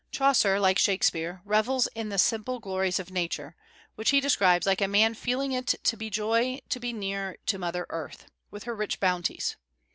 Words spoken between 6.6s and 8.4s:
to be near to "Mother Earth,"